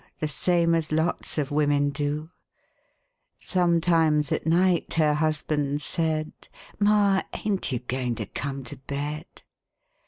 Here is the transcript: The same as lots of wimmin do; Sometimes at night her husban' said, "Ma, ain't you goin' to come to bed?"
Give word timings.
The 0.17 0.27
same 0.27 0.73
as 0.73 0.91
lots 0.91 1.37
of 1.37 1.51
wimmin 1.51 1.91
do; 1.91 2.31
Sometimes 3.37 4.31
at 4.31 4.47
night 4.47 4.95
her 4.95 5.13
husban' 5.13 5.77
said, 5.77 6.33
"Ma, 6.79 7.21
ain't 7.45 7.71
you 7.71 7.77
goin' 7.77 8.15
to 8.15 8.25
come 8.25 8.63
to 8.63 8.77
bed?" 8.77 9.43